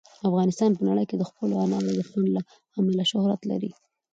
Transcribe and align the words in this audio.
افغانستان 0.29 0.71
په 0.77 0.81
نړۍ 0.89 1.05
کې 1.09 1.15
د 1.17 1.23
خپلو 1.29 1.53
انارو 1.63 1.91
د 1.97 2.01
خوند 2.09 2.29
له 2.35 2.41
امله 2.79 3.03
شهرت 3.11 3.41
لري. 3.51 3.71